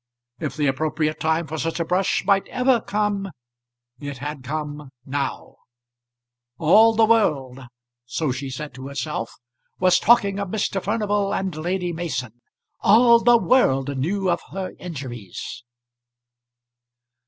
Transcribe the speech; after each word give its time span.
If 0.39 0.55
the 0.57 0.65
appropriate 0.65 1.19
time 1.19 1.45
for 1.45 1.59
such 1.59 1.79
a 1.79 1.85
brush 1.85 2.25
might 2.25 2.47
ever 2.47 2.81
come, 2.81 3.29
it 3.99 4.17
had 4.17 4.43
come 4.43 4.89
now. 5.05 5.57
All 6.57 6.95
the 6.95 7.05
world, 7.05 7.59
so 8.07 8.31
she 8.31 8.49
said 8.49 8.73
to 8.73 8.87
herself, 8.87 9.35
was 9.79 9.99
talking 9.99 10.39
of 10.39 10.47
Mr. 10.47 10.83
Furnival 10.83 11.35
and 11.35 11.55
Lady 11.55 11.93
Mason. 11.93 12.41
All 12.79 13.19
the 13.19 13.37
world 13.37 13.95
knew 13.95 14.27
of 14.27 14.41
her 14.51 14.71
injuries. 14.79 15.63